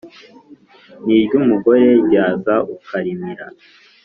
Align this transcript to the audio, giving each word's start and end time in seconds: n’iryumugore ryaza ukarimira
n’iryumugore 1.03 1.85
ryaza 2.05 2.53
ukarimira 2.75 3.45